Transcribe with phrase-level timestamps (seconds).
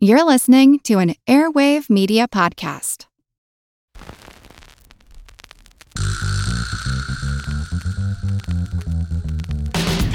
[0.00, 3.06] You're listening to an Airwave Media Podcast.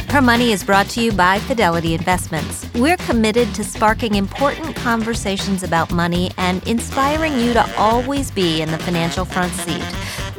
[0.10, 2.66] Her Money is brought to you by Fidelity Investments.
[2.76, 8.72] We're committed to sparking important conversations about money and inspiring you to always be in
[8.72, 9.84] the financial front seat.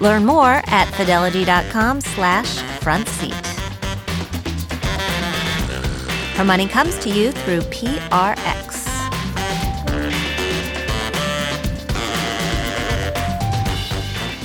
[0.01, 3.35] Learn more at fidelity.com slash front seat.
[6.39, 8.74] Her Money comes to you through PRX.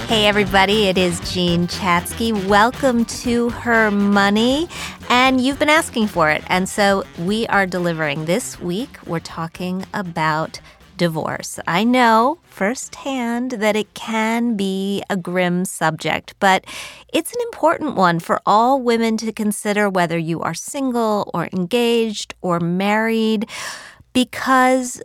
[0.09, 2.33] Hey, everybody, it is Jean Chatzky.
[2.47, 4.67] Welcome to Her Money.
[5.07, 6.43] And you've been asking for it.
[6.47, 8.25] And so we are delivering.
[8.25, 10.61] This week, we're talking about
[10.97, 11.59] divorce.
[11.67, 16.65] I know firsthand that it can be a grim subject, but
[17.13, 22.33] it's an important one for all women to consider whether you are single or engaged
[22.41, 23.47] or married,
[24.13, 25.03] because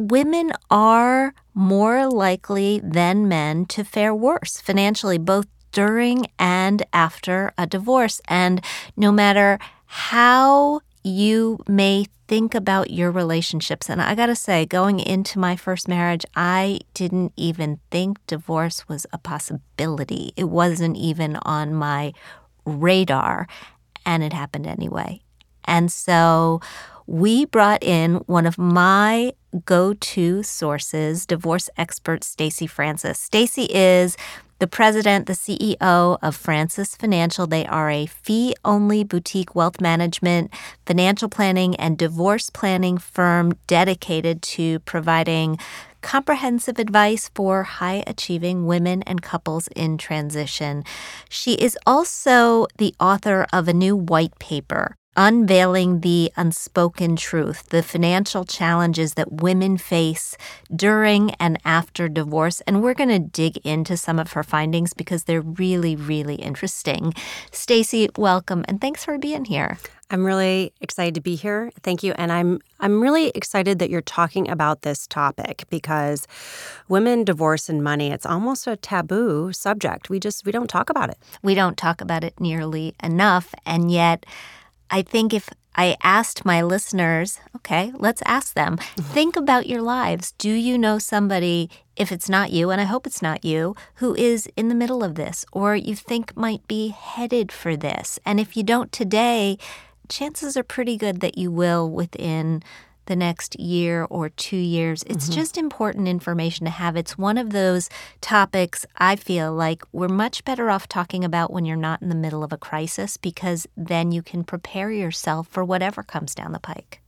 [0.00, 7.66] women are more likely than men to fare worse financially, both during and after a
[7.66, 8.20] divorce.
[8.26, 8.64] And
[8.96, 15.38] no matter how you may think about your relationships, and I gotta say, going into
[15.38, 20.32] my first marriage, I didn't even think divorce was a possibility.
[20.36, 22.12] It wasn't even on my
[22.64, 23.46] radar,
[24.06, 25.20] and it happened anyway.
[25.64, 26.60] And so
[27.06, 29.32] we brought in one of my
[29.64, 33.18] go-to sources, divorce expert Stacy Francis.
[33.18, 34.16] Stacy is
[34.60, 37.46] the president, the CEO of Francis Financial.
[37.46, 40.52] They are a fee only boutique wealth management,
[40.86, 45.58] financial planning, and divorce planning firm dedicated to providing
[46.02, 50.84] comprehensive advice for high achieving women and couples in transition.
[51.28, 57.82] She is also the author of a new white paper unveiling the unspoken truth, the
[57.82, 60.36] financial challenges that women face
[60.74, 62.60] during and after divorce.
[62.62, 67.12] And we're going to dig into some of her findings because they're really, really interesting.
[67.50, 69.78] Stacy, welcome and thanks for being here.
[70.12, 71.70] I'm really excited to be here.
[71.82, 72.12] Thank you.
[72.16, 76.26] And I'm I'm really excited that you're talking about this topic because
[76.88, 80.10] women divorce and money, it's almost a taboo subject.
[80.10, 81.18] We just we don't talk about it.
[81.42, 84.26] We don't talk about it nearly enough and yet
[84.90, 88.76] I think if I asked my listeners, okay, let's ask them.
[88.96, 90.32] Think about your lives.
[90.32, 94.14] Do you know somebody, if it's not you, and I hope it's not you, who
[94.16, 98.18] is in the middle of this or you think might be headed for this?
[98.26, 99.58] And if you don't today,
[100.08, 102.62] chances are pretty good that you will within
[103.06, 105.02] the next year or two years.
[105.04, 105.34] It's mm-hmm.
[105.34, 106.96] just important information to have.
[106.96, 107.88] It's one of those
[108.20, 112.14] topics I feel like we're much better off talking about when you're not in the
[112.14, 116.60] middle of a crisis because then you can prepare yourself for whatever comes down the
[116.60, 117.00] pike.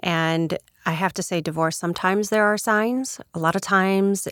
[0.00, 3.20] And I have to say, divorce, sometimes there are signs.
[3.34, 4.26] A lot of times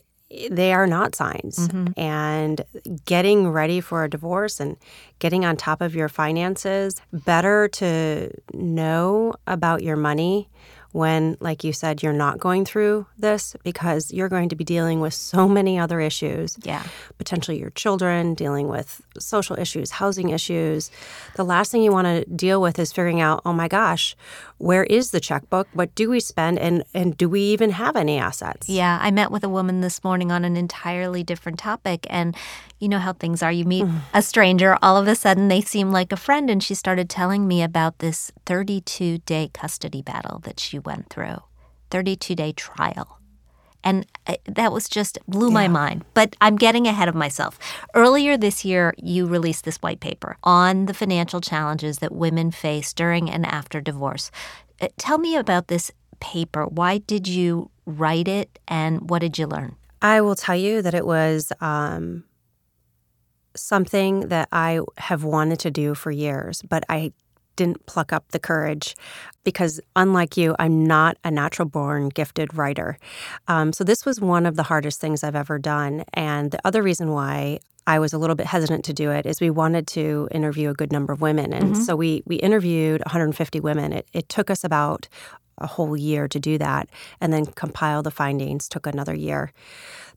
[0.51, 1.69] they are not signs.
[1.69, 1.99] Mm-hmm.
[1.99, 2.63] And
[3.05, 4.77] getting ready for a divorce and
[5.19, 10.49] getting on top of your finances, better to know about your money
[10.93, 15.01] when, like you said, you're not going through this because you're going to be dealing
[15.01, 16.57] with so many other issues.
[16.63, 16.83] Yeah.
[17.19, 20.91] Potentially your children, dealing with social issues, housing issues.
[21.37, 24.17] The last thing you want to deal with is figuring out, oh my gosh,
[24.57, 25.69] where is the checkbook?
[25.75, 26.59] What do we spend?
[26.59, 28.69] And, and do we even have any assets?
[28.69, 28.99] Yeah.
[29.01, 32.07] I met with a woman this morning on an entirely different topic.
[32.09, 32.35] And
[32.79, 33.53] you know how things are.
[33.53, 36.51] You meet a stranger, all of a sudden they seem like a friend.
[36.51, 41.39] And she started telling me about this 32 day custody battle that she went through,
[41.91, 43.19] 32 day trial.
[43.85, 45.55] And uh, that was just blew yeah.
[45.55, 46.05] my mind.
[46.13, 47.59] But I'm getting ahead of myself.
[47.95, 52.93] Earlier this year, you released this white paper on the financial challenges that women face
[52.93, 54.31] during and after divorce.
[54.81, 56.67] Uh, tell me about this paper.
[56.67, 59.77] Why did you write it and what did you learn?
[60.03, 62.25] I will tell you that it was um,
[63.55, 67.13] something that I have wanted to do for years, but I
[67.57, 68.95] didn't pluck up the courage
[69.45, 72.99] because, unlike you, I'm not a natural born gifted writer.
[73.49, 76.05] Um, so, this was one of the hardest things I've ever done.
[76.15, 77.59] And the other reason why
[77.89, 80.75] I was a little bit hesitant to do it is we wanted to interview a
[80.75, 81.53] good number of women.
[81.53, 81.83] And mm-hmm.
[81.83, 83.93] so we, we interviewed 150 women.
[83.93, 85.09] It, it took us about
[85.61, 86.89] a whole year to do that
[87.21, 89.53] and then compile the findings took another year.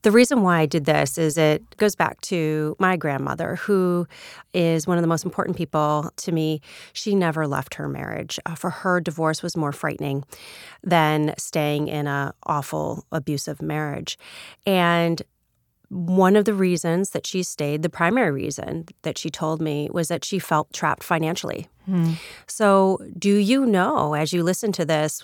[0.03, 4.07] The reason why I did this is it goes back to my grandmother, who
[4.51, 6.59] is one of the most important people to me.
[6.93, 8.39] She never left her marriage.
[8.47, 10.23] Uh, for her, divorce was more frightening
[10.83, 14.17] than staying in an awful, abusive marriage.
[14.65, 15.21] And
[15.89, 20.07] one of the reasons that she stayed, the primary reason that she told me, was
[20.07, 21.67] that she felt trapped financially.
[21.91, 22.13] Hmm.
[22.47, 25.23] So, do you know, as you listen to this,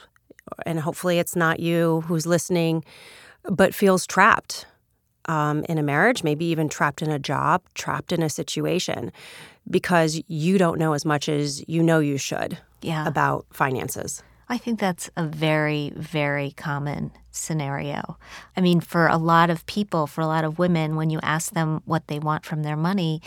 [0.65, 2.83] and hopefully it's not you who's listening,
[3.43, 4.65] but feels trapped
[5.29, 9.13] um, in a marriage, maybe even trapped in a job, trapped in a situation
[9.69, 13.07] because you don't know as much as you know you should Yeah.
[13.07, 14.21] about finances.
[14.49, 18.17] I think that's a very, very common scenario.
[18.55, 21.51] I mean, for a lot of people, for a lot of women, when you ask
[21.53, 23.21] them what they want from their money,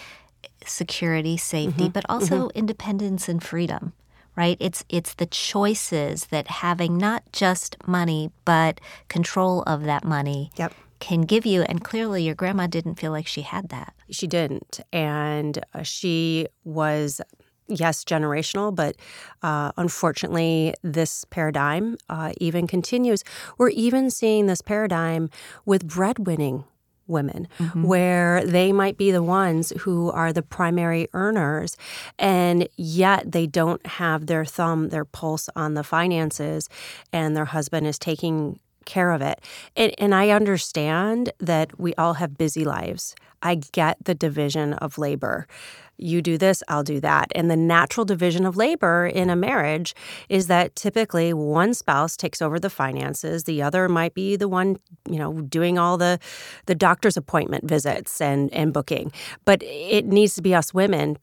[0.67, 3.93] security, safety, but also independence and freedom.
[4.37, 4.57] Right?
[4.61, 10.73] It's it's the choices that having not just money but control of that money Yep.
[11.01, 11.63] can give you.
[11.63, 13.93] And clearly, your grandma didn't feel like she had that.
[14.11, 14.81] She didn't.
[14.93, 17.21] And uh, she was,
[17.69, 18.97] yes, generational, but
[19.43, 23.25] uh, unfortunately, this paradigm uh, even continues.
[23.59, 25.29] We're even seeing this paradigm
[25.67, 26.65] with breadwinning
[27.11, 27.83] women, mm-hmm.
[27.83, 31.77] where they might be the ones who are the primary earners,
[32.19, 36.69] and yet they don't have their thumb, their pulse on the finances,
[37.13, 38.59] and their husband is taking
[38.91, 39.41] care of it.
[39.77, 43.15] And, and I understand that we all have busy lives.
[43.43, 45.47] I get the division of labor.
[45.97, 47.31] You do this, I'll do that.
[47.35, 49.95] And the natural division of labor in a marriage
[50.29, 54.79] is that typically one spouse takes over the finances, the other might be the one,
[55.09, 56.19] you know, doing all the
[56.67, 59.13] the doctor's appointment visits and and booking.
[59.45, 61.19] But it needs to be us women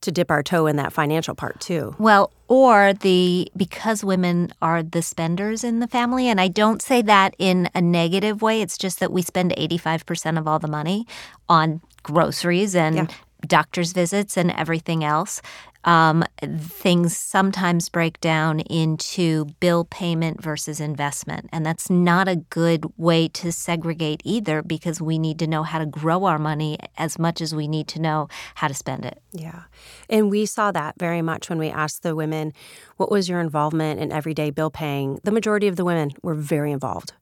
[0.00, 1.94] to dip our toe in that financial part too.
[1.98, 7.02] Well, or the because women are the spenders in the family, and I don't say
[7.02, 8.62] that in a negative way.
[8.62, 11.06] It's just that we spend 85% of all the money
[11.48, 13.06] on groceries and Yeah.
[13.46, 15.40] Doctor's visits and everything else.
[15.84, 21.48] Um, things sometimes break down into bill payment versus investment.
[21.52, 25.78] And that's not a good way to segregate either because we need to know how
[25.78, 29.22] to grow our money as much as we need to know how to spend it.
[29.32, 29.62] Yeah.
[30.10, 32.52] And we saw that very much when we asked the women,
[32.96, 35.20] what was your involvement in everyday bill paying?
[35.22, 37.12] The majority of the women were very involved.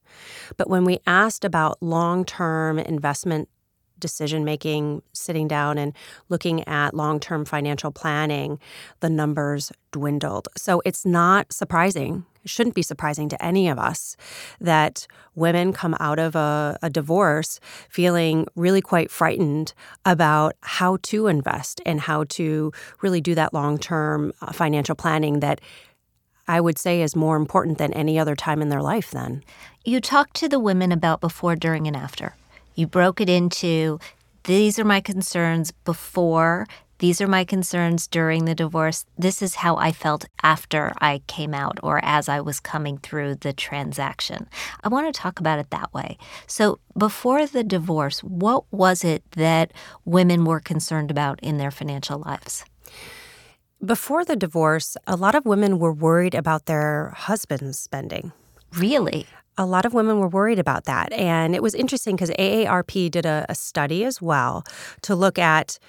[0.57, 3.49] But when we asked about long term investment
[3.99, 5.93] decision making, sitting down and
[6.29, 8.59] looking at long term financial planning,
[8.99, 10.47] the numbers dwindled.
[10.57, 12.25] So it's not surprising.
[12.43, 14.15] It shouldn't be surprising to any of us
[14.61, 15.05] that
[15.35, 17.59] women come out of a, a divorce
[17.89, 19.73] feeling really quite frightened
[20.05, 22.71] about how to invest and how to
[23.01, 25.59] really do that long term uh, financial planning that
[26.47, 29.43] I would say is more important than any other time in their life then.
[29.83, 32.35] You talked to the women about before, during, and after.
[32.77, 33.99] You broke it into
[34.43, 36.67] these are my concerns before,
[36.99, 39.03] these are my concerns during the divorce.
[39.17, 43.35] This is how I felt after I came out or as I was coming through
[43.35, 44.47] the transaction.
[44.83, 46.19] I want to talk about it that way.
[46.45, 49.73] So, before the divorce, what was it that
[50.05, 52.63] women were concerned about in their financial lives?
[53.83, 58.33] Before the divorce, a lot of women were worried about their husband's spending.
[58.73, 59.25] Really?
[59.57, 61.11] A lot of women were worried about that.
[61.13, 64.63] And it was interesting because AARP did a, a study as well
[65.01, 65.79] to look at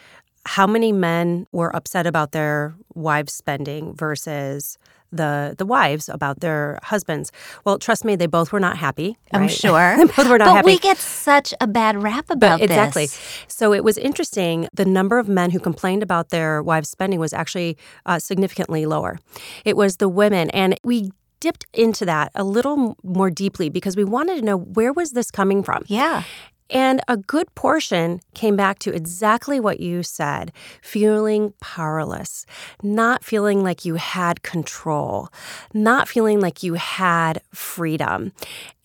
[0.47, 4.79] how many men were upset about their wives' spending versus
[5.11, 7.32] the the wives about their husbands.
[7.65, 9.17] Well, trust me, they both were not happy.
[9.32, 9.97] I'm sure.
[9.99, 10.67] they both were not but happy.
[10.67, 13.05] we get such a bad rap about But exactly.
[13.06, 13.19] this.
[13.49, 14.69] So it was interesting.
[14.75, 19.19] The number of men who complained about their wives' spending was actually uh, significantly lower.
[19.64, 24.05] It was the women, and we dipped into that a little more deeply because we
[24.05, 25.85] wanted to know where was this coming from.
[25.87, 26.25] Yeah.
[26.71, 30.52] And a good portion came back to exactly what you said
[30.83, 32.45] feeling powerless,
[32.83, 35.28] not feeling like you had control,
[35.73, 38.33] not feeling like you had freedom.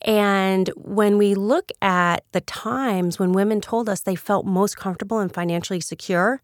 [0.02, 5.20] And when we look at the times when women told us they felt most comfortable
[5.20, 6.42] and financially secure,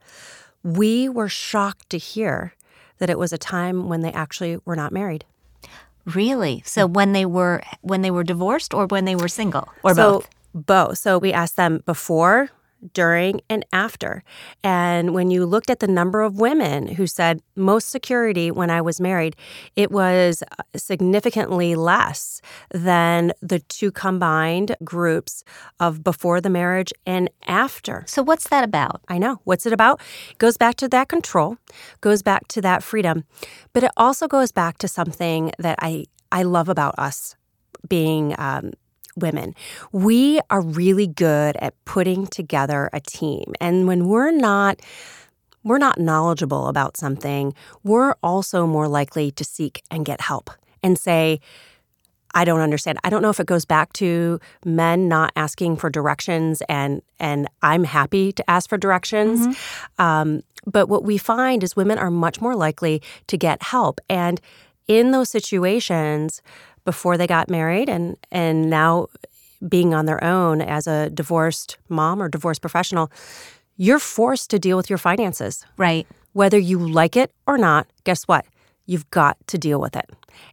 [0.63, 2.53] we were shocked to hear
[2.97, 5.23] that it was a time when they actually were not married.
[6.05, 6.63] Really?
[6.65, 6.93] So mm.
[6.93, 10.29] when they were when they were divorced or when they were single or so, both?
[10.53, 10.97] Both.
[10.97, 12.49] So we asked them before,
[12.93, 14.23] during, and after.
[14.63, 18.81] And when you looked at the number of women who said most security when I
[18.81, 19.35] was married,
[19.75, 25.43] it was uh, significantly less than the two combined groups
[25.79, 28.03] of before the marriage and after.
[28.07, 29.01] So what's that about?
[29.07, 29.41] I know.
[29.43, 30.01] What's it about?
[30.37, 31.57] Goes back to that control,
[32.01, 33.25] goes back to that freedom,
[33.73, 37.35] but it also goes back to something that I, I love about us
[37.87, 38.73] being um,
[39.21, 39.53] women.
[39.91, 43.53] We are really good at putting together a team.
[43.59, 44.79] And when we're not
[45.63, 50.49] we're not knowledgeable about something, we're also more likely to seek and get help
[50.81, 51.41] and say,
[52.33, 52.99] I don't understand.
[53.03, 57.47] I don't know if it goes back to men not asking for directions, and and
[57.61, 59.57] I'm happy to ask for directions.
[59.97, 64.39] Um, but what we find is women are much more likely to get help, and
[64.87, 66.41] in those situations,
[66.85, 69.07] before they got married and and now
[69.67, 73.11] being on their own as a divorced mom or divorced professional,
[73.75, 75.65] you're forced to deal with your finances.
[75.77, 76.07] Right.
[76.33, 78.45] Whether you like it or not, guess what?
[78.85, 80.09] You've got to deal with it.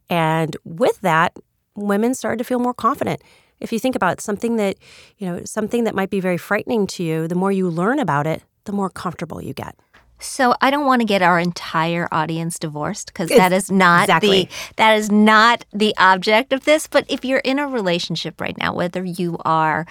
[0.09, 1.33] And with that,
[1.75, 3.21] women started to feel more confident.
[3.59, 4.75] If you think about it, something that,
[5.17, 8.27] you know, something that might be very frightening to you, the more you learn about
[8.27, 9.75] it, the more comfortable you get.
[10.19, 14.43] So I don't want to get our entire audience divorced because that is not Exactly.
[14.45, 16.87] the that is not the object of this.
[16.87, 19.85] But if you're in a relationship right now, whether you are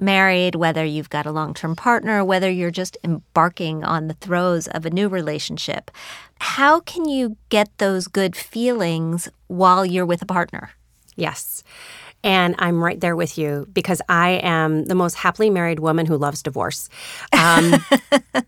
[0.00, 4.84] married, whether you've got a long-term partner, whether you're just embarking on the throes of
[4.84, 5.90] a new relationship,
[6.40, 10.70] how can you get those good feelings while you're with a partner?
[11.16, 11.62] Yes.
[12.24, 16.16] And I'm right there with you because I am the most happily married woman who
[16.16, 16.88] loves divorce.
[17.32, 17.74] Um,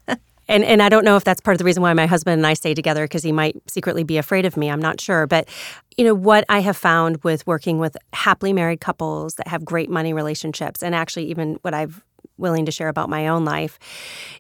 [0.49, 2.47] and, and I don't know if that's part of the reason why my husband and
[2.47, 4.71] I stay together because he might secretly be afraid of me.
[4.71, 5.27] I'm not sure.
[5.27, 5.49] But,
[5.97, 9.91] you know, what I have found with working with happily married couples that have great
[9.91, 12.03] money relationships, and actually even what I've
[12.39, 13.79] willing to share about my own life,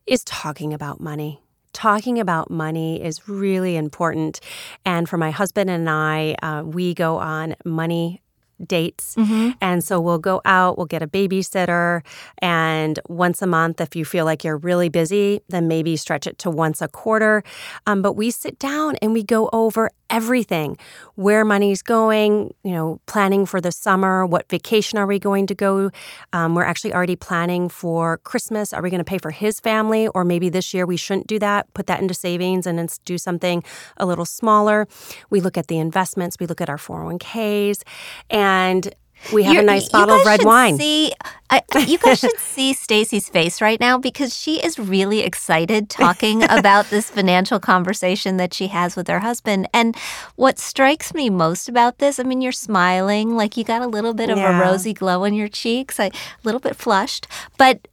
[0.06, 1.40] is talking about money
[1.72, 4.40] talking about money is really important.
[4.86, 8.22] And for my husband and I, uh, we go on money
[8.64, 9.14] dates.
[9.60, 12.02] And so we'll go out, we'll get a babysitter.
[12.38, 16.38] And once a month, if you feel like you're really busy, then maybe stretch it
[16.38, 17.42] to once a quarter.
[17.86, 20.76] Um, but we sit down and we go over everything
[21.14, 25.54] where money's going, you know, planning for the summer, what vacation are we going to
[25.54, 25.90] go?
[26.32, 28.72] Um, we're actually already planning for Christmas.
[28.72, 30.08] Are we going to pay for his family?
[30.08, 33.18] Or maybe this year we shouldn't do that, put that into savings and then do
[33.18, 33.64] something
[33.96, 34.86] a little smaller.
[35.30, 37.82] We look at the investments, we look at our 401ks,
[38.30, 38.94] and
[39.32, 40.78] we have You're- a nice bottle of red wine.
[40.78, 41.12] See,
[41.50, 46.42] I, you guys should see Stacy's face right now because she is really excited talking
[46.44, 49.68] about this financial conversation that she has with her husband.
[49.72, 49.96] And
[50.36, 54.14] what strikes me most about this, I mean, you're smiling, like you got a little
[54.14, 54.58] bit of Yeah.
[54.58, 56.10] a rosy glow in your cheeks, a
[56.44, 57.26] little bit flushed,
[57.58, 57.88] but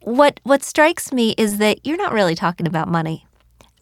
[0.00, 3.26] what what strikes me is that you're not really talking about money.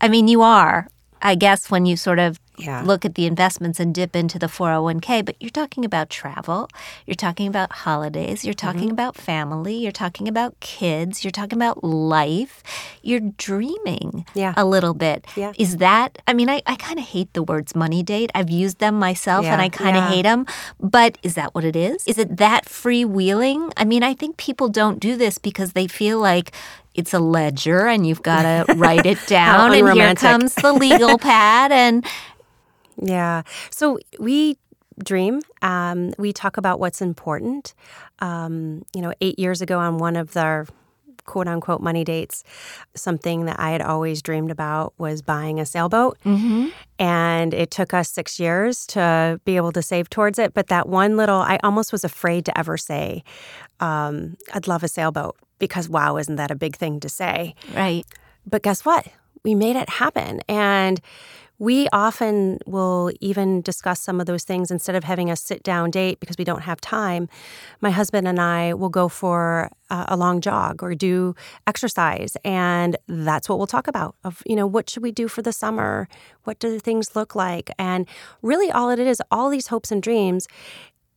[0.01, 0.89] I mean, you are,
[1.23, 2.83] I guess, when you sort of Yeah.
[2.85, 6.69] look at the investments and dip into the 401k, but you're talking about travel,
[7.07, 8.67] you're talking about holidays, you're Mm-hmm.
[8.73, 12.63] talking about family, you're talking about kids, you're talking about life,
[13.03, 14.55] you're dreaming Yeah.
[14.57, 15.27] a little bit.
[15.37, 15.53] Yeah.
[15.59, 18.31] Is that, I mean, I, I kind of hate the words money date.
[18.35, 20.09] I've used them myself and I kind of Yeah.
[20.11, 20.47] hate them,
[20.81, 22.05] but is that what it is?
[22.07, 23.73] Is it that freewheeling?
[23.77, 26.53] I mean, I think people don't do this because they feel like
[26.95, 31.19] it's a ledger and you've got to write it down and here comes the legal
[31.31, 32.05] pad and
[33.01, 33.43] Yeah.
[33.71, 34.57] So we
[35.03, 35.43] dream.
[35.63, 37.75] Um, we talk about what's important.
[38.21, 40.67] Um, you know, eight years ago on one of our
[41.27, 42.45] quote unquote money dates,
[42.95, 46.17] something that I had always dreamed about was buying a sailboat.
[46.99, 50.55] And it took us six years to be able to save towards it.
[50.55, 53.23] But that one little, I almost was afraid to ever say,
[53.81, 57.55] um, I'd love a sailboat because wow, isn't that a big thing to say?
[57.75, 58.05] right.
[58.49, 59.09] But guess what?
[59.43, 60.41] We made it happen.
[60.49, 61.01] And
[61.59, 65.91] we often will even discuss some of those things instead of having a sit down
[65.91, 67.29] date because we don't have time.
[67.81, 71.35] My husband and I will go for a, long jog or do
[71.67, 72.37] exercise.
[72.45, 75.53] And that's what we'll talk about of, you know, what should we do for the
[75.53, 76.09] summer?
[76.45, 77.71] What do things look like?
[77.79, 78.09] And
[78.43, 80.49] really, all it is, all these hopes and dreams,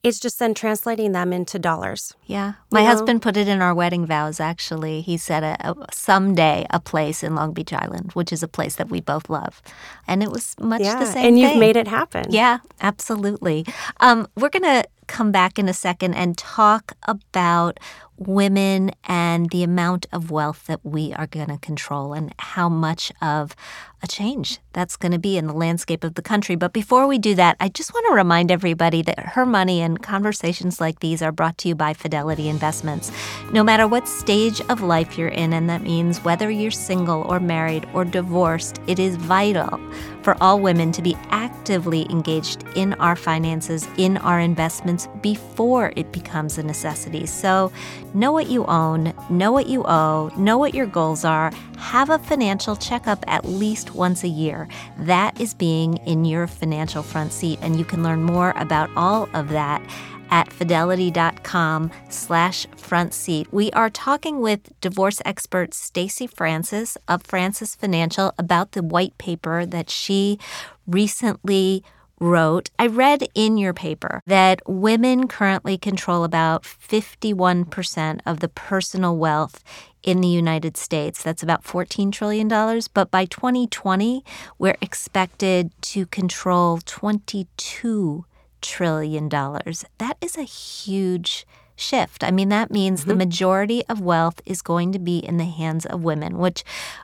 [0.01, 2.13] it's just then translating them into dollars.
[2.25, 2.53] Yeah.
[2.71, 5.01] My husband put it in our wedding vows, actually.
[5.01, 8.75] He said a, a, someday a place in Long Beach Island, which is a place
[8.75, 9.61] that we both love.
[10.07, 10.99] And it was much yeah.
[10.99, 11.59] the same and you've thing.
[11.59, 12.25] made it happen.
[12.29, 13.65] Yeah, absolutely.
[13.99, 17.79] Um, we're going to come back in a second and talk about
[18.15, 23.11] women and the amount of wealth that we are going to control and how much
[23.21, 23.55] of
[24.03, 26.55] a change that's going to be in the landscape of the country.
[26.55, 30.01] But before we do that, I just want to remind everybody that her money and
[30.01, 33.11] conversations like these are brought to you by Fidelity Investments.
[33.51, 37.39] No matter what stage of life you're in, and that means whether you're single or
[37.39, 39.79] married or divorced, it is vital
[40.29, 46.11] for all women to be actively engaged in our finances, in our investments before it
[46.11, 47.25] becomes a necessity.
[47.25, 47.71] So,
[48.13, 52.19] know what you own, know what you owe, know what your goals are, have a
[52.19, 54.67] financial checkup at least once a year.
[54.99, 59.27] That is being in your financial front seat, and you can learn more about all
[59.33, 59.81] of that
[60.29, 63.47] at fidelity.com slash front seat.
[63.51, 69.65] We are talking with divorce expert Stacy Francis of Francis Financial about the white paper
[69.65, 70.39] that she
[70.87, 71.83] recently
[72.19, 72.69] wrote.
[72.77, 79.63] I read in your paper that women currently control about 51% of the personal wealth
[80.03, 81.23] in the United States.
[81.23, 82.47] That's about $14 trillion.
[82.93, 84.23] But by 2020,
[84.57, 88.25] we're expected to control 22
[88.61, 89.29] trillion.
[89.29, 89.85] dollars.
[89.97, 92.23] That is a huge shift.
[92.23, 93.09] I mean, that means mm-hmm.
[93.09, 96.63] the majority of wealth is going to be in the hands of women, which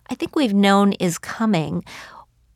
[0.10, 1.84] I think we've known is coming.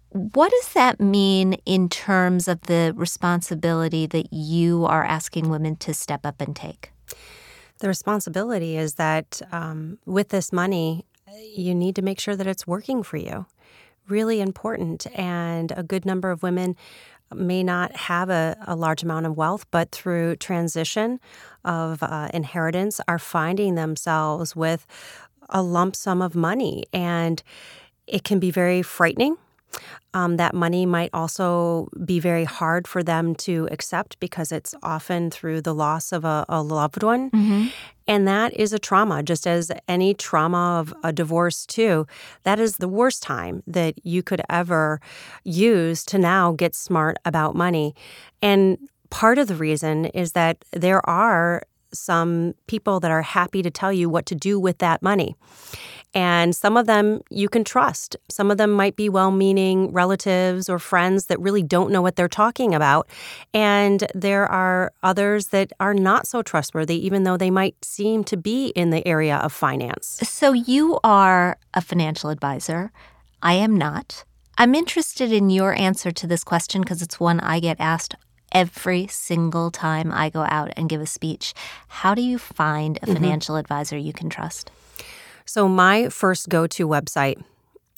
[0.10, 5.94] What does that mean in terms of the responsibility that you are asking women to
[5.94, 6.91] step up and take?
[7.79, 11.06] The responsibility is that um, with this money,
[11.56, 13.46] you need to make sure that it's working for you.
[14.08, 15.06] Really important.
[15.18, 16.75] And a good number of women
[17.33, 21.19] may not have a, a large amount of wealth, but through transition
[21.65, 24.86] of uh, inheritance, are finding themselves with
[25.50, 26.86] a lump sum of money.
[26.93, 27.41] And
[28.07, 29.38] it can be very frightening
[30.13, 35.29] um, that money might also be very hard for them to accept because it's often
[35.29, 37.29] through the loss of a, a loved one.
[37.31, 37.67] Mm-hmm.
[38.07, 42.07] And that is a trauma, just as any trauma of a divorce, too.
[42.41, 44.99] That is the worst time that you could ever
[45.43, 47.93] use to now get smart about money.
[48.41, 48.79] And
[49.11, 51.61] part of the reason is that there are
[51.93, 55.35] some people that are happy to tell you what to do with that money.
[56.13, 58.15] And some of them you can trust.
[58.29, 62.15] Some of them might be well meaning relatives or friends that really don't know what
[62.15, 63.07] they're talking about.
[63.53, 68.37] And there are others that are not so trustworthy, even though they might seem to
[68.37, 70.19] be in the area of finance.
[70.23, 72.91] So you are a financial advisor.
[73.43, 74.23] I am not.
[74.57, 78.15] I'm interested in your answer to this question because it's one I get asked
[78.51, 81.53] every single time I go out and give a speech.
[81.87, 83.13] How do you find a mm-hmm.
[83.13, 84.71] financial advisor you can trust?
[85.50, 87.41] So, my first go to website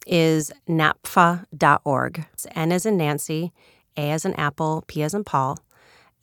[0.08, 2.26] is napfa.org.
[2.32, 3.52] It's N as in Nancy,
[3.98, 5.60] A as in Apple, P as in Paul,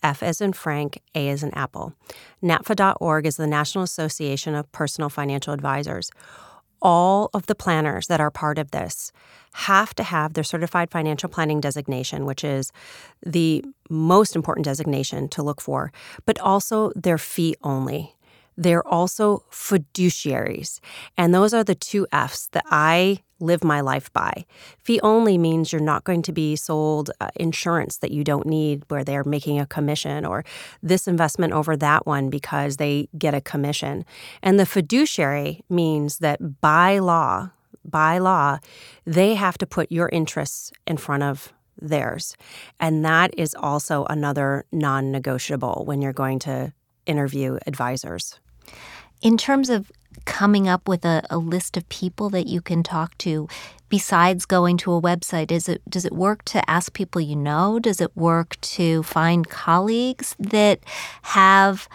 [0.02, 1.92] F as in Frank, A as in Apple.
[2.42, 6.10] NAPFA.org is the National Association of Personal Financial Advisors.
[6.80, 9.12] All of the planners that are part of this
[9.52, 12.72] have to have their certified financial planning designation, which is
[13.22, 15.92] the most important designation to look for,
[16.24, 18.14] but also their fee only
[18.58, 20.80] they're also fiduciaries.
[21.16, 24.44] And those are the two F's that I live my life by.
[24.82, 28.82] Fee only means you're not going to be sold uh, insurance that you don't need
[28.88, 30.44] where they're making a commission or
[30.82, 34.04] this investment over that one because they get a commission.
[34.42, 37.50] And the fiduciary means that by law,
[37.84, 38.58] by law,
[39.06, 42.36] they have to put your interests in front of theirs.
[42.80, 46.72] And that is also another non negotiable when you're going to
[47.06, 48.40] interview advisors.
[49.20, 49.90] In terms of
[50.24, 53.48] coming up with a, a, list of people that you can talk to
[53.88, 57.78] besides going to a website is it does it work to ask people you know?
[57.78, 60.80] Does it work to find colleagues that
[61.22, 61.88] have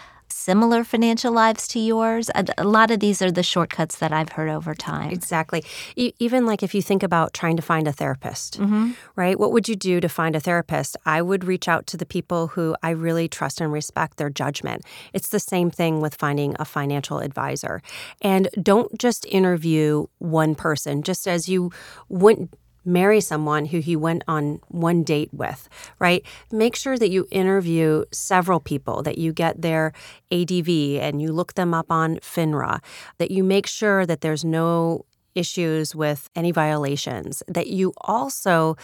[0.44, 2.30] similar financial lives to yours?
[2.36, 5.12] A, a, lot of these are the shortcuts that I've heard over time.
[5.12, 5.64] Exactly.
[5.96, 8.92] E- even like if you think about trying to find a therapist, mm-hmm.
[9.16, 9.40] right?
[9.40, 10.98] What would you do to find a therapist?
[11.06, 14.84] I would reach out to the people who I really trust and respect their judgment.
[15.14, 17.82] It's the same thing with finding a financial advisor.
[18.22, 21.72] And don't just interview one person, just as you
[22.10, 22.52] wouldn't
[22.86, 25.70] marry someone who he went on one date with,
[26.00, 26.24] right?
[26.52, 29.94] Make sure that you interview several people, that you get their
[30.32, 30.70] ADV
[31.02, 32.82] and you look them up on FINRA,
[33.18, 38.76] that you make sure that there's no issues with any violations, that you also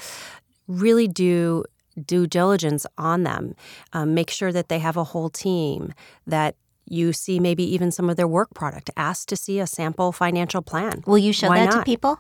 [0.68, 1.64] really do
[2.06, 3.56] due diligence on them.
[3.94, 5.94] Um, make sure that they have a whole team,
[6.26, 8.90] that you see maybe even some of their work product.
[8.98, 11.04] Ask to see a sample financial plan.
[11.06, 11.80] Will you show Why that not?
[11.80, 12.20] to people?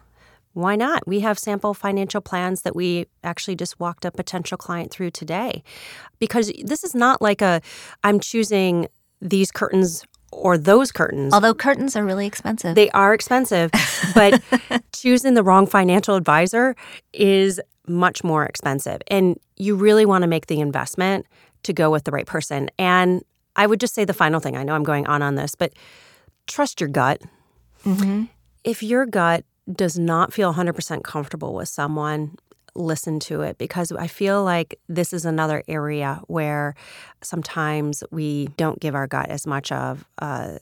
[0.53, 1.07] Why not?
[1.07, 5.63] We have sample financial plans that we actually just walked a potential client through today.
[6.17, 7.61] Because this is not like a,
[8.03, 8.87] I'm choosing
[9.21, 11.33] these curtains or those curtains.
[11.33, 12.75] Although curtains are really expensive.
[12.75, 13.71] They are expensive,
[14.13, 14.41] but
[14.93, 16.75] choosing the wrong financial advisor
[17.13, 19.01] is much more expensive.
[19.07, 21.25] And you really want to make the investment
[21.63, 22.69] to go with the right person.
[22.77, 23.23] And
[23.55, 25.73] I would just say the final thing I know I'm going on on this, but
[26.47, 27.21] trust your gut.
[27.85, 28.25] Mm-hmm.
[28.63, 32.35] If your gut does not feel 100% comfortable with someone,
[32.75, 36.75] listen to it because I feel like this is another area where
[37.21, 40.59] sometimes we don't give our gut as much of uh,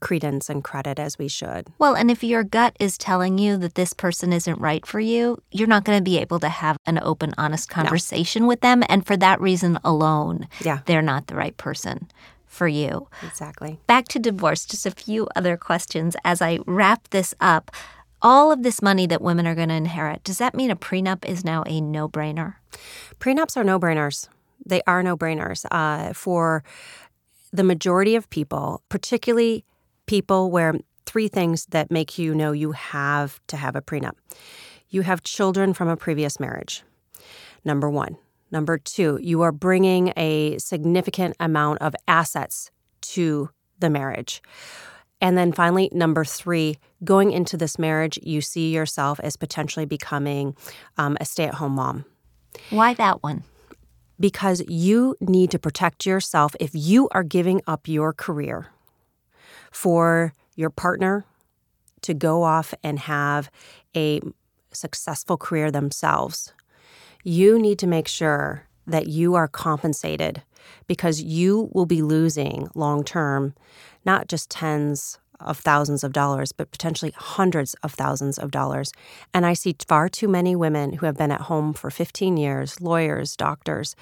[0.00, 1.68] credence and credit as we should.
[1.78, 5.40] Well, and if your gut is telling you that this person isn't right for you,
[5.50, 8.48] you're not going to be able to have an open, honest conversation no.
[8.48, 8.82] with them.
[8.88, 10.80] And for that reason alone, yeah.
[10.86, 12.08] they're not the right person
[12.46, 13.08] for you.
[13.22, 13.78] Exactly.
[13.86, 17.70] Back to divorce, just a few other questions as I wrap this up
[18.22, 21.24] all of this money that women are going to inherit, does that mean a prenup
[21.24, 22.54] is now a no brainer?
[23.20, 24.28] Prenups are no brainers.
[24.64, 25.66] They are no brainers.
[25.70, 26.64] Uh, for
[27.52, 29.64] the majority of people, particularly
[30.06, 34.14] people where three things that make you know you have to have a prenup
[34.92, 36.84] you have children from a previous marriage.
[37.64, 38.18] Number one.
[38.50, 44.42] Number two, you are bringing a significant amount of assets to the marriage.
[45.22, 50.56] And then finally, number three, going into this marriage, you see yourself as potentially becoming
[50.98, 52.04] um, a stay at home mom.
[52.70, 53.44] Why that one?
[54.18, 58.66] Because you need to protect yourself if you are giving up your career
[59.70, 61.24] for your partner
[62.02, 63.48] to go off and have
[63.96, 64.20] a
[64.72, 66.52] successful career themselves.
[67.22, 70.42] You need to make sure that you are compensated
[70.88, 73.54] because you will be losing long term
[74.04, 78.92] not just tens of thousands of dollars, but potentially hundreds of thousands of dollars.
[79.34, 82.80] And I see far too many women who have been at home for 15 years,
[82.80, 83.94] lawyers, doctors,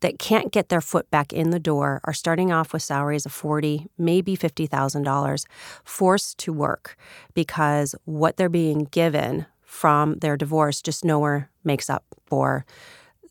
[0.00, 3.32] that can't get their foot back in the door, are starting off with salaries of
[3.32, 5.44] 40, maybe $50,000,
[5.84, 6.96] forced to work
[7.34, 12.64] because what they're being given from their divorce just nowhere makes up for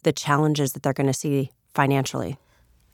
[0.04, 2.38] the challenges that they're going to see financially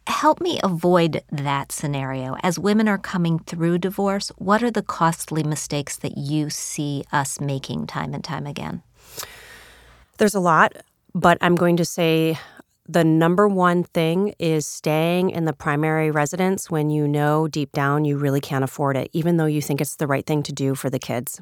[0.07, 2.35] help me avoid that scenario.
[2.43, 7.39] As women are coming through divorce, what are the costly mistakes that you see us
[7.39, 8.83] making time and time again?
[10.17, 10.73] There's a lot,
[11.13, 12.37] but I'm going to say
[12.87, 18.05] the number one thing is staying in the primary residence when you know deep down
[18.05, 20.75] you really can't afford it, even though you think it's the right thing to do
[20.75, 21.41] for the kids.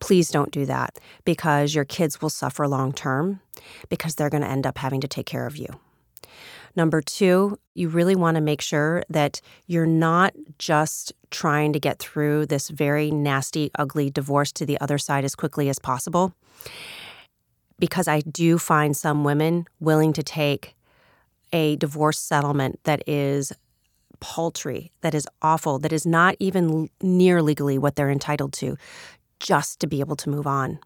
[0.00, 3.40] Please don't do that because your kids will suffer long term
[3.88, 5.68] because they're going to end up having to take care of you.
[6.74, 11.98] Number two, you really want to make sure that you're not just trying to get
[11.98, 16.34] through this very nasty, ugly divorce to the other side as quickly as possible.
[17.78, 20.74] Because I do find some women willing to take
[21.52, 23.52] a divorce settlement that is
[24.20, 28.76] paltry, that is awful, that is not even near legally what they're entitled to,
[29.40, 30.78] just to be able to move on.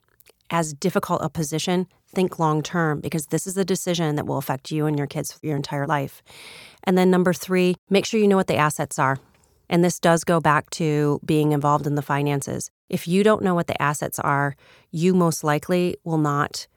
[0.51, 4.71] As difficult a position think long term because this is a decision that will affect
[4.71, 6.23] you and your kids for your entire life.
[6.85, 9.19] And then number three, make sure you know what the assets are.
[9.69, 12.71] And this does go back to being involved in the finances.
[12.89, 14.57] If you don't know what the assets are,
[14.93, 16.69] you most likely will not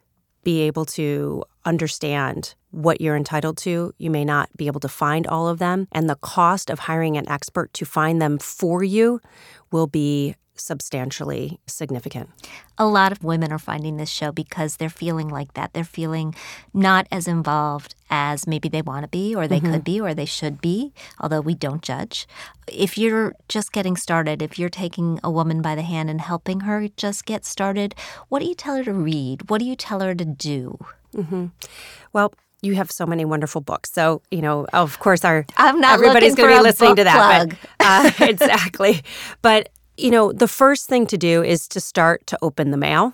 [0.43, 3.93] be able to understand what you're entitled to.
[3.97, 5.87] You may not be able to find all of them.
[5.91, 9.19] And the cost of hiring an expert to find them for you
[9.71, 12.29] will be substantially significant.
[12.77, 15.73] A lot of women are finding this show because they're feeling like that.
[15.73, 16.35] They're feeling
[16.73, 19.71] not as involved as maybe they want to be, or they mm-hmm.
[19.71, 22.27] could be, or they should be, although we don't judge.
[22.67, 26.61] If you're just getting started, if you're taking a woman by the hand and helping
[26.61, 27.95] her just get started,
[28.29, 29.49] what do you tell her to read?
[29.49, 30.77] What do you tell her to do?
[31.13, 31.47] Mm-hmm.
[32.13, 33.91] Well, you have so many wonderful books.
[33.91, 37.49] So, you know, of course, our I'm not everybody's going to be listening to that.
[37.49, 39.01] But, uh, exactly.
[39.41, 43.13] But you know, the first thing to do is to start to open the mail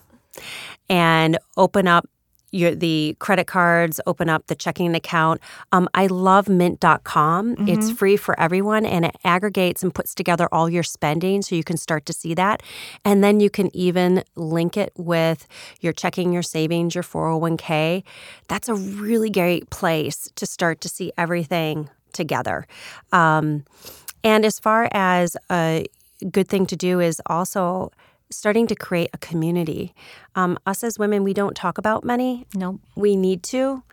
[0.90, 2.08] and open up
[2.52, 5.42] your the credit cards, open up the checking account.
[5.72, 7.56] Um, I love mint.com.
[7.56, 7.68] Mm-hmm.
[7.68, 11.64] It's free for everyone and it aggregates and puts together all your spending so you
[11.64, 12.64] can start to see that.
[13.04, 15.48] And then you can even link it with
[15.82, 18.04] your checking, your savings, your 401k.
[18.48, 22.66] That's a really great place to start to see everything together.
[23.12, 23.66] Um,
[24.24, 25.82] and as far as uh,
[26.32, 27.92] good thing to do is also
[28.32, 29.94] starting to create a community.
[30.36, 32.46] Um, us as women, we don't talk about money.
[32.54, 32.82] No, nope.
[32.96, 33.84] we need to.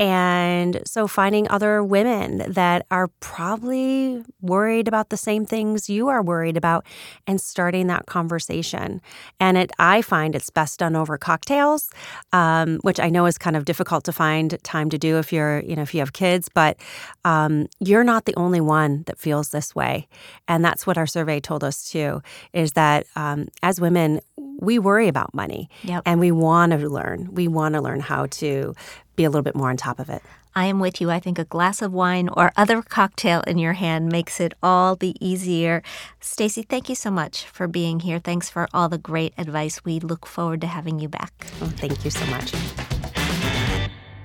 [0.00, 6.22] And so finding other women that are probably worried about the same things you are
[6.22, 6.86] worried about
[7.26, 9.02] and starting that conversation.
[9.38, 11.90] And it I find it's best done over cocktails,
[12.32, 15.60] um, which I know is kind of difficult to find time to do if you're,
[15.60, 16.78] you know, if you have kids, but
[17.26, 20.08] um, you're not the only one that feels this way.
[20.48, 22.22] And that's what our survey told us too,
[22.54, 24.20] is that um, as women,
[24.60, 26.02] we worry about money yep.
[26.06, 27.28] and we want to learn.
[27.32, 28.74] We want to learn how to
[29.20, 30.22] be a little bit more on top of it.
[30.56, 31.10] I am with you.
[31.10, 34.96] I think a glass of wine or other cocktail in your hand makes it all
[34.96, 35.82] the easier.
[36.20, 38.18] Stacy, thank you so much for being here.
[38.18, 39.84] Thanks for all the great advice.
[39.84, 41.32] We look forward to having you back.
[41.60, 42.54] Oh, thank you so much.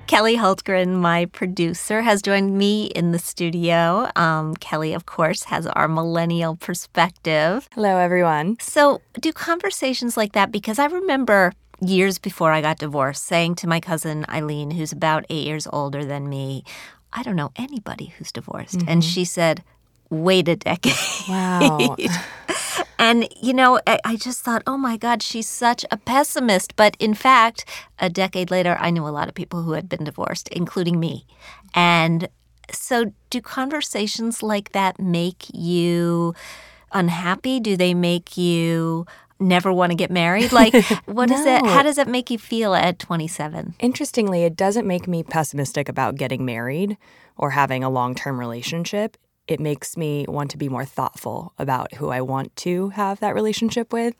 [0.06, 4.08] Kelly Hultgren, my producer, has joined me in the studio.
[4.16, 7.68] Um, Kelly, of course, has our millennial perspective.
[7.74, 8.56] Hello, everyone.
[8.60, 13.68] So, do conversations like that, because I remember years before I got divorced, saying to
[13.68, 16.64] my cousin Eileen, who's about eight years older than me,
[17.12, 18.78] I don't know anybody who's divorced.
[18.78, 18.88] Mm-hmm.
[18.88, 19.62] And she said,
[20.10, 20.94] wait a decade.
[21.28, 21.96] Wow.
[22.98, 26.76] and, you know, I, I, just thought, oh my God, she's such a pessimist.
[26.76, 27.64] But in fact,
[27.98, 31.26] a decade later, I knew a lot of people who had been divorced, including me.
[31.74, 32.28] And
[32.72, 36.34] so, do conversations like that make you
[36.92, 37.60] unhappy?
[37.60, 39.06] Do they make you
[39.38, 40.52] never want to get married?
[40.52, 40.74] Like,
[41.06, 41.64] what is it?
[41.64, 43.74] How does it make you feel at 27?
[43.78, 46.96] Interestingly, it doesn't make me pessimistic about getting married
[47.36, 49.16] or having a long term relationship.
[49.46, 53.34] It makes me want to be more thoughtful about who I want to have that
[53.34, 54.14] relationship with.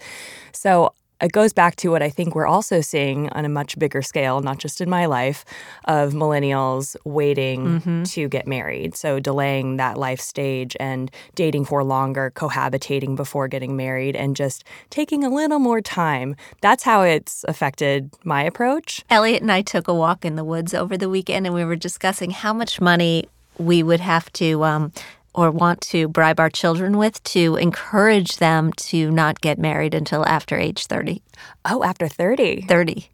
[0.52, 4.02] So it goes back to what I think we're also seeing on a much bigger
[4.02, 5.44] scale, not just in my life,
[5.84, 8.94] of millennials waiting to get married.
[8.94, 14.64] So delaying that life stage and dating for longer, cohabitating before getting married, and just
[14.90, 16.36] taking a little more time.
[16.60, 19.04] That's how it's affected my approach.
[19.08, 21.76] Elliot and I took a walk in the woods over the weekend and we were
[21.76, 24.92] discussing how much money we would have to um,
[25.36, 30.26] or want to bribe our children with to encourage them to not get married until
[30.26, 31.22] after age 30.
[31.66, 32.62] Oh, after 30.
[32.62, 33.08] 30.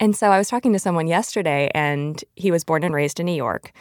[0.00, 3.26] And so I was talking to someone yesterday, and he was born and raised in
[3.26, 3.72] New York.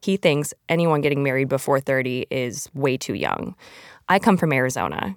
[0.00, 3.56] He thinks anyone getting married before 30 is way too young.
[4.08, 5.16] I come from Arizona.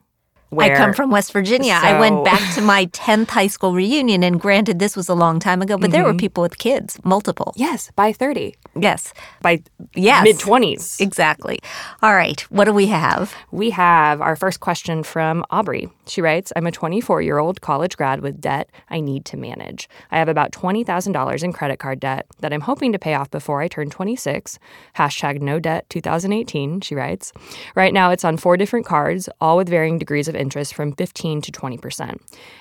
[0.55, 1.79] I come from West Virginia.
[1.81, 5.39] I went back to my 10th high school reunion, and granted, this was a long
[5.39, 6.17] time ago, but there were mm-hmm.
[6.17, 7.53] people with kids, multiple.
[7.55, 9.13] Yes, by 30, Yes.
[9.41, 9.61] by
[9.95, 10.23] Yes.
[10.23, 11.01] mid 20s.
[11.01, 11.59] Exactly.
[12.01, 12.41] All right.
[12.49, 13.33] What do we have?
[13.51, 15.89] We have our first question from Aubrey.
[16.07, 19.89] She writes I'm a 24 year old college grad with debt I need to manage.
[20.11, 23.61] I have about $20,000 in credit card debt that I'm hoping to pay off before
[23.61, 24.59] I turn 26.
[24.95, 27.33] Hashtag no debt 2018, she writes.
[27.75, 31.41] Right now it's on four different cards, all with varying degrees of interest from 15
[31.41, 32.19] to 20%.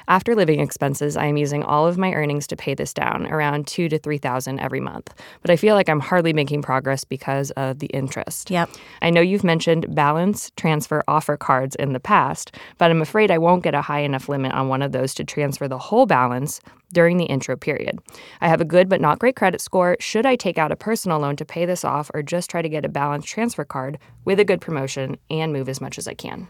[0.08, 3.66] After living expenses, I am using all of my earnings to pay this down, around
[3.66, 5.14] two to 3000 every month.
[5.42, 8.50] But I feel like I'm hardly making progress because of the interest.
[8.50, 8.70] Yep.
[9.02, 13.35] I know you've mentioned balance transfer offer cards in the past, but I'm afraid I
[13.38, 16.60] won't get a high enough limit on one of those to transfer the whole balance
[16.92, 17.98] during the intro period.
[18.40, 19.96] I have a good but not great credit score.
[20.00, 22.68] Should I take out a personal loan to pay this off or just try to
[22.68, 26.14] get a balance transfer card with a good promotion and move as much as I
[26.14, 26.48] can?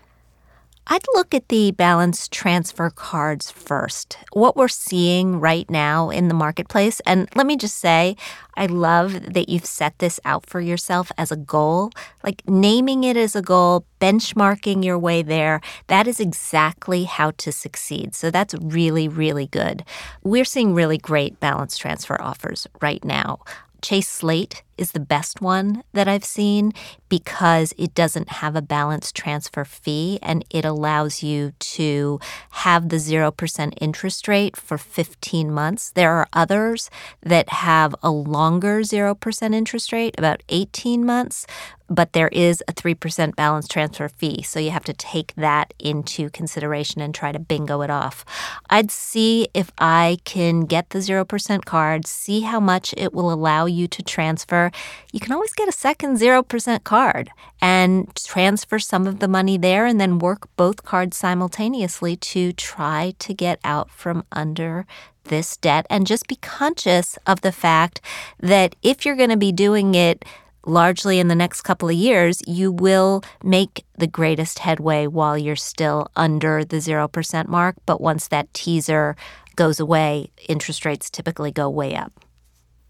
[0.88, 4.18] I'd look at the balance transfer cards first.
[4.32, 8.16] What we're seeing right now in the marketplace, and let me just say,
[8.56, 11.90] I love that you've set this out for yourself as a goal.
[12.22, 17.50] Like naming it as a goal, benchmarking your way there, that is exactly how to
[17.50, 18.14] succeed.
[18.14, 19.84] So that's really, really good.
[20.22, 23.40] We're seeing really great balance transfer offers right now.
[23.82, 26.72] Chase Slate is the best one that I've seen
[27.08, 32.96] because it doesn't have a balance transfer fee and it allows you to have the
[32.96, 35.90] 0% interest rate for 15 months.
[35.90, 36.90] There are others
[37.22, 41.46] that have a longer 0% interest rate, about 18 months,
[41.88, 44.42] but there is a 3% balance transfer fee.
[44.42, 48.24] So you have to take that into consideration and try to bingo it off.
[48.70, 53.66] I'd see if I can get the 0% card, see how much it will allow
[53.66, 54.70] you to transfer.
[55.12, 59.86] You can always get a second 0% card and transfer some of the money there
[59.86, 64.86] and then work both cards simultaneously to try to get out from under
[65.24, 68.00] this debt and just be conscious of the fact
[68.38, 70.24] that if you're going to be doing it
[70.66, 75.56] largely in the next couple of years, you will make the greatest headway while you're
[75.56, 77.76] still under the 0% mark.
[77.86, 79.16] But once that teaser
[79.54, 82.12] goes away, interest rates typically go way up.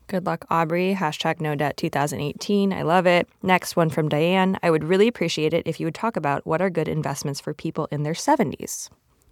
[0.08, 0.94] Good luck, Aubrey.
[0.94, 2.72] Hashtag no debt 2018.
[2.72, 3.28] I love it.
[3.42, 4.56] Next one from Diane.
[4.62, 7.52] I would really appreciate it if you would talk about what are good investments for
[7.52, 8.88] people in their 70s.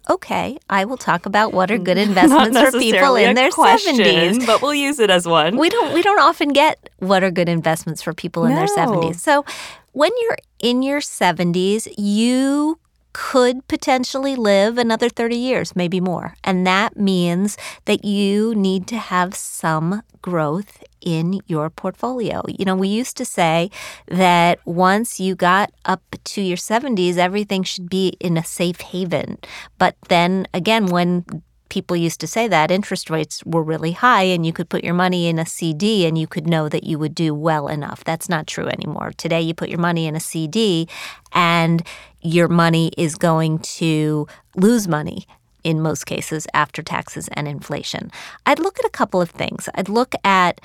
[0.09, 4.45] Okay, I will talk about what are good investments for people in their 70s.
[4.45, 5.57] but we'll use it as one.
[5.57, 9.15] We don't we don't often get what are good investments for people in their 70s.
[9.15, 9.45] So
[9.93, 12.79] when you're in your 70s, you
[13.17, 16.35] could potentially live another 30 years, maybe more.
[16.43, 22.43] And that means that you need to have some growth in your portfolio.
[22.45, 23.71] You know, we used to say
[24.09, 29.37] that once you got up to your 70s, everything should be in a safe haven.
[29.77, 31.23] But then again, when
[31.69, 34.93] people used to say that interest rates were really high and you could put your
[34.93, 38.03] money in a CD and you could know that you would do well enough.
[38.03, 39.11] That's not true anymore.
[39.17, 40.87] Today, you put your money in a CD
[41.33, 41.81] and
[42.25, 45.27] your money is going to lose money
[45.63, 48.11] in most cases after taxes and inflation.
[48.45, 49.69] I'd look at a couple of things.
[49.75, 50.59] I'd look at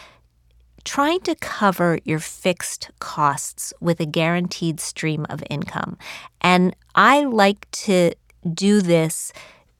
[0.84, 5.98] trying to cover your fixed costs with a guaranteed stream of income.
[6.40, 8.12] And I like to
[8.54, 9.32] do this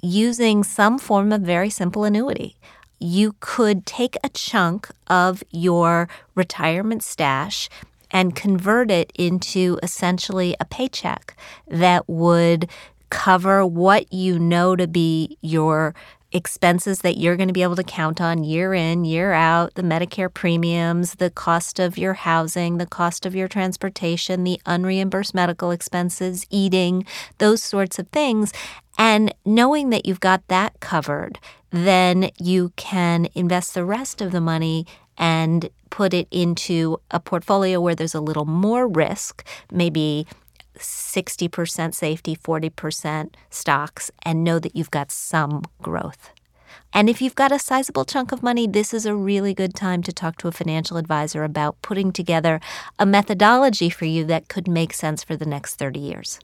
[0.03, 2.57] using some form of very simple annuity.
[2.99, 7.71] You could take a chunk of your retirement stash
[8.11, 11.37] and convert it into essentially a paycheck
[11.69, 12.69] that would
[13.11, 15.95] cover what you know to be your
[16.33, 19.83] expenses that you're going to be able to count on year in, year out, the
[19.83, 25.71] Medicare premiums, the cost of your housing, the cost of your transportation, the unreimbursed medical
[25.71, 27.05] expenses, eating,
[27.39, 28.53] those sorts of things.
[28.97, 31.39] And knowing that you've got that covered,
[31.71, 37.81] then you can invest the rest of the money and put it into a portfolio
[37.81, 40.27] where there's a little more risk, maybe
[40.79, 46.31] 60% safety, 40% stocks, and know that you've got some growth.
[46.93, 50.03] And if you've got a sizable chunk of money, this is a really good time
[50.03, 52.61] to talk to a financial advisor about putting together
[52.99, 56.41] a methodology for you that could make sense for the next 30 years.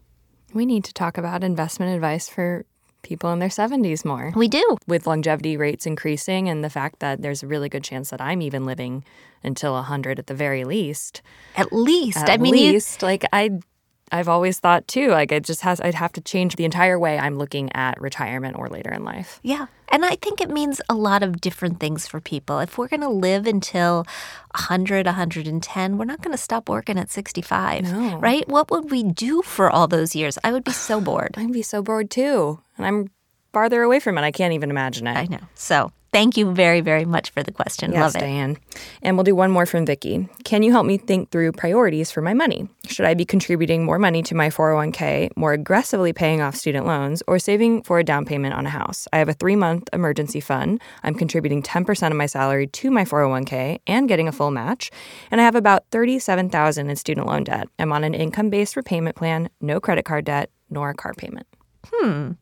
[0.52, 2.64] We need to talk about investment advice for
[3.06, 4.32] people in their 70s more.
[4.34, 4.76] We do.
[4.86, 8.42] With longevity rates increasing and the fact that there's a really good chance that I'm
[8.42, 9.04] even living
[9.42, 11.22] until 100 at the very least.
[11.56, 12.18] At least.
[12.18, 13.60] At I mean, least, like I
[14.12, 17.18] I've always thought too, like it just has, I'd have to change the entire way
[17.18, 19.40] I'm looking at retirement or later in life.
[19.42, 19.66] Yeah.
[19.88, 22.58] And I think it means a lot of different things for people.
[22.60, 24.04] If we're going to live until
[24.54, 28.18] 100, 110, we're not going to stop working at 65, No.
[28.18, 28.48] right?
[28.48, 30.38] What would we do for all those years?
[30.44, 31.34] I would be so bored.
[31.36, 32.60] I'd be so bored too.
[32.76, 33.10] And I'm
[33.52, 34.22] farther away from it.
[34.22, 35.16] I can't even imagine it.
[35.16, 35.40] I know.
[35.54, 37.92] So thank you very, very much for the question.
[37.92, 38.20] Yes, Love it.
[38.20, 38.56] Diane.
[39.02, 40.26] And we'll do one more from Vicky.
[40.44, 42.70] Can you help me think through priorities for my money?
[42.88, 47.22] Should I be contributing more money to my 401k, more aggressively paying off student loans,
[47.26, 49.06] or saving for a down payment on a house?
[49.12, 50.80] I have a three month emergency fund.
[51.02, 54.90] I'm contributing 10% of my salary to my 401k and getting a full match.
[55.30, 57.68] And I have about 37000 in student loan debt.
[57.78, 61.46] I'm on an income based repayment plan, no credit card debt, nor a car payment.
[61.92, 62.32] Hmm.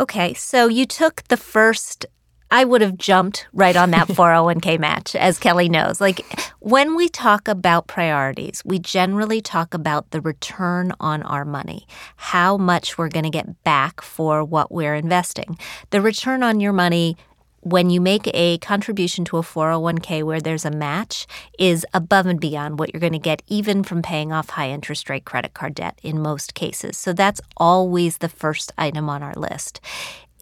[0.00, 2.06] Okay, so you took the first.
[2.50, 6.00] I would have jumped right on that 401k match, as Kelly knows.
[6.00, 6.24] Like
[6.60, 12.56] when we talk about priorities, we generally talk about the return on our money, how
[12.56, 15.58] much we're going to get back for what we're investing.
[15.90, 17.16] The return on your money
[17.64, 21.26] when you make a contribution to a 401k where there's a match
[21.58, 25.08] is above and beyond what you're going to get even from paying off high interest
[25.08, 26.96] rate credit card debt in most cases.
[26.96, 29.80] So that's always the first item on our list.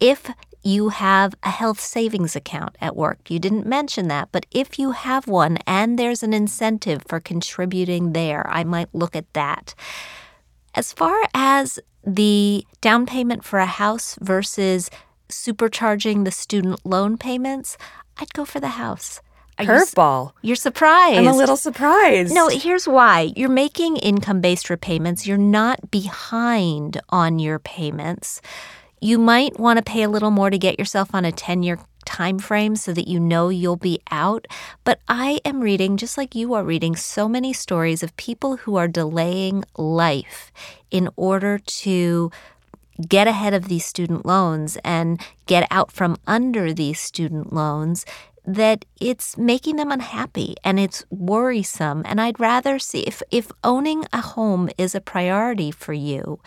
[0.01, 0.31] If
[0.65, 3.29] you have a health savings account at work.
[3.29, 8.13] You didn't mention that, but if you have one and there's an incentive for contributing
[8.13, 9.75] there, I might look at that.
[10.75, 14.89] As far as the down payment for a house versus
[15.33, 17.77] supercharging the student loan payments,
[18.19, 19.21] I'd go for the house.
[19.59, 20.33] Are you Curveball.
[20.43, 21.19] You're surprised.
[21.19, 22.35] I'm a little surprised.
[22.35, 23.33] No, here's why.
[23.37, 25.27] You're making income based repayments.
[25.27, 28.41] You're not behind on your payments.
[29.01, 31.79] You might want to pay a little more to get yourself on a 10 year
[32.05, 34.47] time frame so that you know you'll be out.
[34.85, 38.77] But I am reading, just like you are reading, so many stories of people who
[38.77, 40.53] are delaying life
[40.91, 42.31] in order to
[43.09, 48.05] get ahead of these student loans and get out from under these student loans
[48.45, 52.03] that it's making them unhappy and it's worrisome.
[52.05, 56.41] And I'd rather see if if owning a home is a priority for you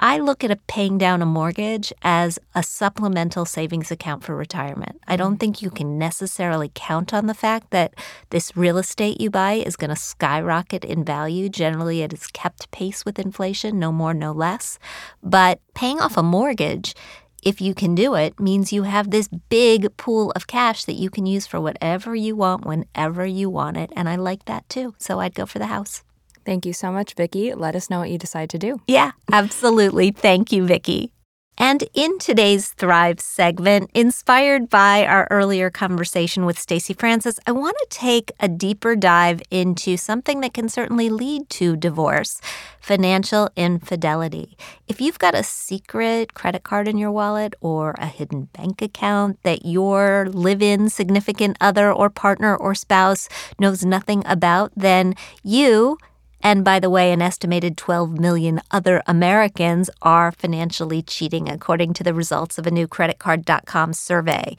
[0.00, 5.00] I look at a paying down a mortgage as a supplemental savings account for retirement.
[5.08, 5.40] I don't mm.
[5.40, 7.94] think you can necessarily count on the fact that
[8.30, 11.48] this real estate you buy is going to skyrocket in value.
[11.48, 14.78] Generally, it has kept pace with inflation, no more, no less.
[15.20, 16.94] But paying off a mortgage,
[17.42, 21.10] if you can do it, means you have this big pool of cash that you
[21.10, 23.92] can use for whatever you want whenever you want it.
[23.96, 24.94] And I like that too.
[24.98, 26.04] So I'd go for the house.
[26.48, 27.52] Thank you so much, Vicky.
[27.52, 28.80] Let us know what you decide to do.
[28.86, 30.12] Yeah, absolutely.
[30.12, 31.12] Thank you, Vicki.
[31.58, 37.76] And in today's Thrive segment, inspired by our earlier conversation with Stacy Francis, I want
[37.80, 42.40] to take a deeper dive into something that can certainly lead to divorce
[42.80, 44.56] financial infidelity.
[44.86, 49.38] If you've got a secret credit card in your wallet or a hidden bank account
[49.42, 55.98] that your live in significant other or partner or spouse knows nothing about, then you
[56.42, 62.04] and by the way, an estimated 12 million other Americans are financially cheating, according to
[62.04, 64.56] the results of a new creditcard.com survey.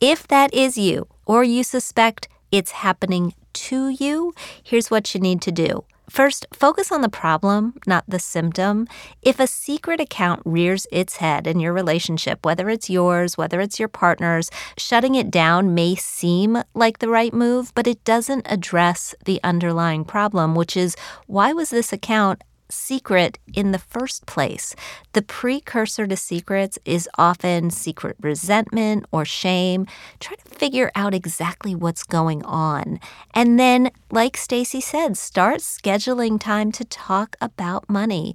[0.00, 5.40] If that is you, or you suspect it's happening to you, here's what you need
[5.42, 5.84] to do.
[6.12, 8.86] First, focus on the problem, not the symptom.
[9.22, 13.78] If a secret account rears its head in your relationship, whether it's yours, whether it's
[13.78, 19.14] your partner's, shutting it down may seem like the right move, but it doesn't address
[19.24, 20.96] the underlying problem, which is
[21.28, 24.74] why was this account secret in the first place.
[25.12, 29.86] The precursor to secrets is often secret resentment or shame.
[30.20, 32.98] Try to figure out exactly what's going on.
[33.34, 38.34] And then, like Stacy said, start scheduling time to talk about money.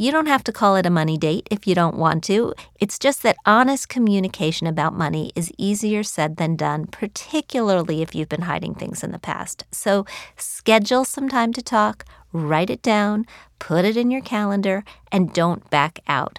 [0.00, 2.54] You don't have to call it a money date if you don't want to.
[2.78, 8.28] It's just that honest communication about money is easier said than done, particularly if you've
[8.28, 9.64] been hiding things in the past.
[9.72, 13.26] So schedule some time to talk, write it down,
[13.58, 16.38] put it in your calendar, and don't back out.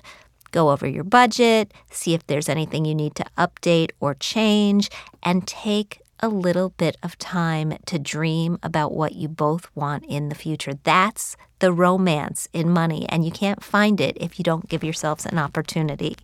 [0.51, 4.89] go over your budget, see if there's anything you need to update or change,
[5.23, 10.27] and take a little bit of time to dream about what you both want in
[10.27, 10.73] the future.
[10.83, 15.25] That's the romance in money, and you can't find it if you don't give yourselves
[15.25, 16.17] an opportunity.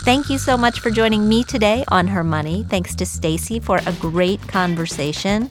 [0.00, 2.64] Thank you so much for joining me today on Her Money.
[2.68, 5.50] Thanks to Stacy for a great conversation.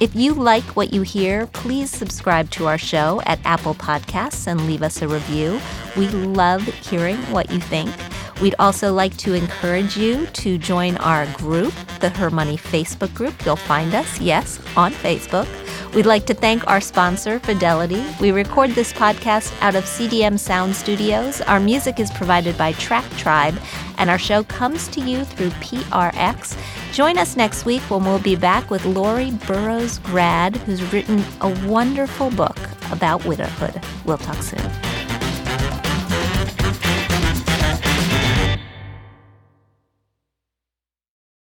[0.00, 4.64] If you like what you hear, please subscribe to our show at Apple Podcasts and
[4.64, 5.60] leave us a review.
[5.96, 7.90] We love hearing what you think.
[8.40, 13.34] We'd also like to encourage you to join our group, the Her Money Facebook group.
[13.44, 15.48] You'll find us, yes, on Facebook.
[15.94, 18.04] We'd like to thank our sponsor, Fidelity.
[18.20, 21.40] We record this podcast out of CDM Sound Studios.
[21.40, 23.58] Our music is provided by Track Tribe,
[23.96, 26.56] and our show comes to you through PRX.
[26.98, 31.48] Join us next week when we'll be back with Lori Burrows Grad, who's written a
[31.64, 32.58] wonderful book
[32.90, 33.80] about widowhood.
[34.04, 34.87] We'll talk soon.